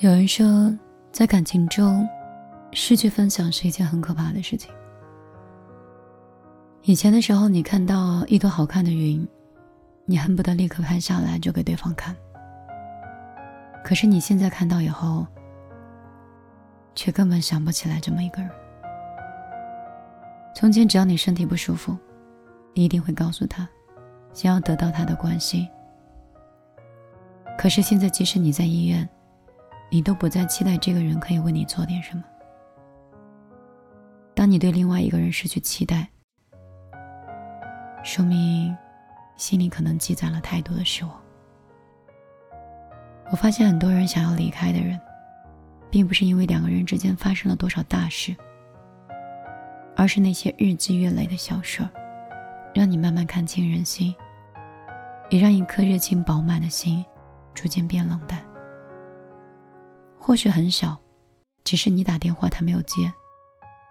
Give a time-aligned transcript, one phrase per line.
[0.00, 0.70] 有人说，
[1.10, 2.06] 在感情中，
[2.72, 4.70] 失去分享是一件很可怕的事情。
[6.82, 9.26] 以前的时候，你看到一朵好看的云，
[10.04, 12.14] 你恨不得立刻拍下来就给对方看。
[13.82, 15.26] 可是你现在看到以后，
[16.94, 18.50] 却根本想不起来这么一个人。
[20.54, 21.96] 从前，只要你身体不舒服，
[22.74, 23.66] 你一定会告诉他，
[24.34, 25.66] 想要得到他的关心。
[27.56, 29.08] 可是现在，即使你在医院，
[29.90, 32.22] 你都不再期待这个人可以为你做点什么。
[34.34, 36.06] 当你对另外一个人失去期待，
[38.04, 38.76] 说明
[39.36, 41.14] 心里可能积攒了太多的失望。
[43.30, 45.00] 我发现很多人想要离开的人，
[45.90, 48.36] 并不是因为两个人之间发生了多少大事，
[49.96, 51.90] 而是那些日积月累的小事儿，
[52.74, 54.14] 让你慢慢看清人心，
[55.30, 57.04] 也让一颗热情饱满的心
[57.52, 58.45] 逐渐变冷淡。
[60.26, 60.98] 或许很小，
[61.62, 63.12] 只是你打电话他没有接，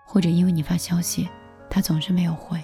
[0.05, 1.29] 或者因为你发消息
[1.69, 2.61] 他总是没有回。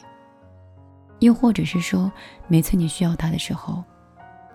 [1.20, 2.12] 又或者是说，
[2.50, 3.82] 每次你需要他的时候，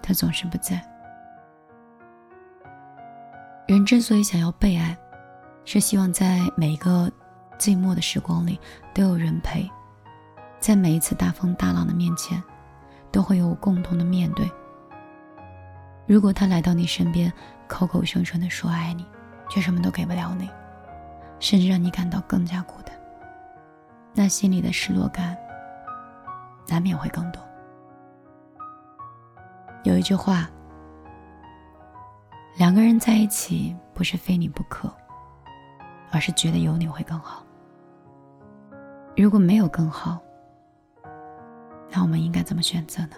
[0.02, 0.86] 他总是不在。
[3.66, 4.94] 人之所以想要被爱，
[5.64, 7.10] 是希望在每一个
[7.58, 8.60] 寂寞的时光里
[8.92, 9.66] 都有人陪，
[10.60, 12.42] 在每一次大风大浪的面前，
[13.10, 14.46] 都会有共同的面对。
[16.06, 17.32] 如果他来到你身边，
[17.68, 19.06] 口口声声的说爱你，
[19.48, 20.50] 却什么都给不了你，
[21.40, 22.96] 甚至让你感到更加孤单，
[24.14, 25.36] 那心里的失落感。
[26.68, 27.40] 难免会更多。
[29.84, 30.50] 有一句话：
[32.56, 34.92] 两个人在一起，不是非你不可，
[36.10, 37.44] 而是觉得有你会更好。
[39.16, 40.18] 如果没有更好，
[41.88, 43.16] 那我们应该怎么选择呢？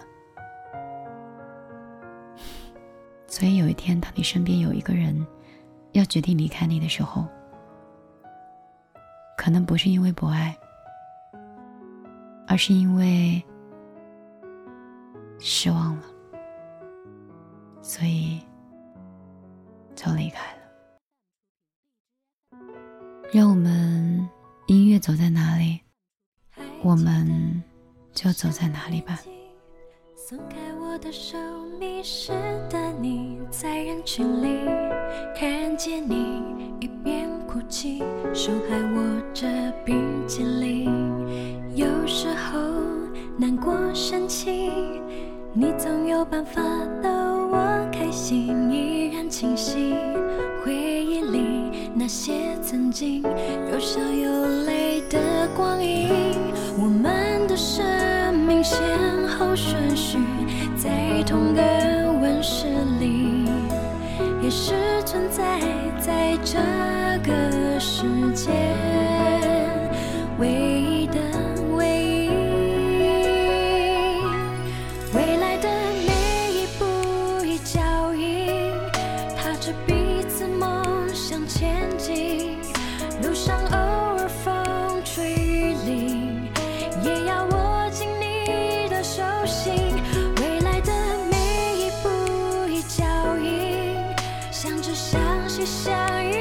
[3.39, 5.25] 所以有一天，当你身边有一个人
[5.93, 7.25] 要决定离开你的时候，
[9.37, 10.53] 可能不是因为不爱。
[12.49, 13.41] 而是因为
[15.39, 16.03] 失望了，
[17.81, 18.41] 所以
[19.95, 20.59] 就离开了。
[23.31, 24.27] 让我们
[24.65, 25.79] 音乐走在哪里，
[26.83, 27.63] 我们
[28.13, 29.19] 就走在哪里吧。
[30.17, 31.37] 松开我的手，
[31.79, 32.31] 迷失
[32.67, 34.65] 的你在人群里
[35.35, 36.41] 看见你
[36.79, 37.99] 一边哭泣，
[38.33, 39.45] 手还握着
[39.85, 39.95] 冰
[40.27, 40.89] 淇淋。
[41.75, 42.59] 有时候
[43.37, 44.71] 难过、生气，
[45.53, 46.59] 你总有办法
[47.03, 47.09] 逗
[47.51, 49.93] 我开心，依然清晰。
[50.65, 53.21] 回忆里那些曾经
[53.71, 56.09] 有笑有泪的光阴，
[56.81, 57.85] 我们的生
[58.69, 58.87] 先
[59.27, 60.19] 后顺序
[60.75, 61.61] 在同个
[62.21, 62.67] 温室
[62.99, 63.45] 里，
[64.43, 65.59] 也是存在
[65.99, 66.59] 在这
[67.27, 68.51] 个世界。
[95.65, 95.93] 相
[96.25, 96.33] 依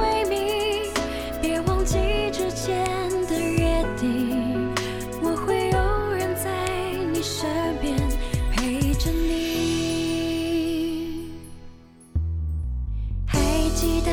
[0.00, 0.90] 为命
[1.42, 1.96] 别忘记
[2.32, 2.84] 之前
[3.26, 4.72] 的约定。
[5.22, 6.50] 我会永远在
[7.12, 7.46] 你身
[7.80, 7.96] 边
[8.52, 9.34] 陪着你。
[13.26, 13.38] 还
[13.74, 14.10] 记得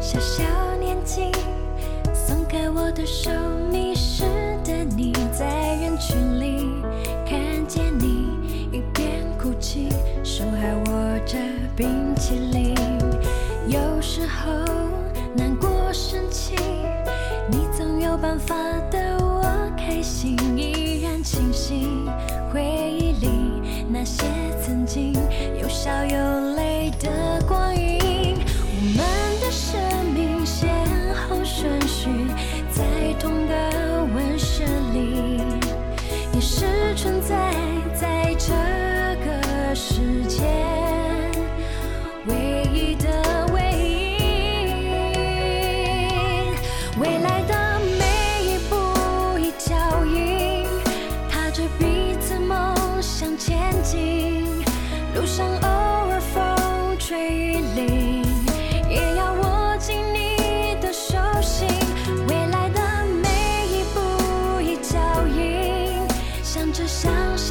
[0.00, 0.42] 小小
[0.78, 1.30] 年纪
[2.12, 3.30] 松开我的手
[3.70, 3.79] 你
[18.20, 18.54] 办法
[18.90, 19.42] 的我
[19.76, 21.88] 开心依然清晰。
[22.52, 23.28] 回忆里
[23.88, 24.24] 那些
[24.62, 25.14] 曾经
[25.60, 28.36] 有笑有泪的光阴。
[28.36, 29.19] 我们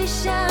[0.09, 0.48] 想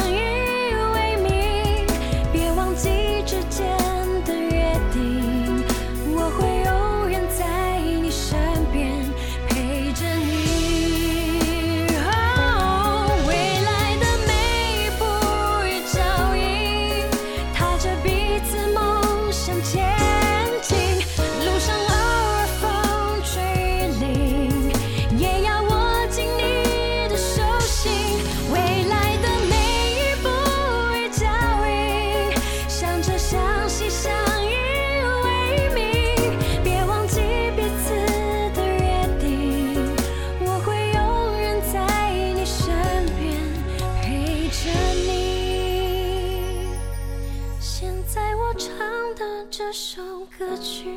[49.71, 50.03] 这首
[50.39, 50.97] 歌曲，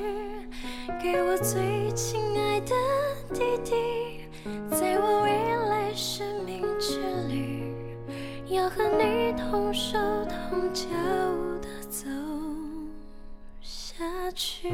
[1.03, 2.73] 给我最亲爱的
[3.33, 4.29] 弟弟，
[4.69, 7.75] 在我未来生命之旅，
[8.47, 10.87] 要和你同手同脚
[11.61, 12.07] 的走
[13.59, 14.69] 下去。